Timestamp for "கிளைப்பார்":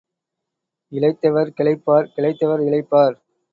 1.57-2.09